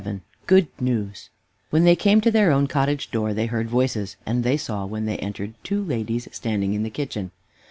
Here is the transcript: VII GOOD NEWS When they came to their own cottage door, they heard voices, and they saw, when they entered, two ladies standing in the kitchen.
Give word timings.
VII 0.03 0.21
GOOD 0.47 0.67
NEWS 0.79 1.29
When 1.69 1.83
they 1.83 1.95
came 1.95 2.21
to 2.21 2.31
their 2.31 2.49
own 2.49 2.65
cottage 2.65 3.11
door, 3.11 3.35
they 3.35 3.45
heard 3.45 3.69
voices, 3.69 4.15
and 4.25 4.43
they 4.43 4.57
saw, 4.57 4.83
when 4.87 5.05
they 5.05 5.17
entered, 5.19 5.53
two 5.63 5.83
ladies 5.83 6.27
standing 6.31 6.73
in 6.73 6.81
the 6.81 6.89
kitchen. 6.89 7.29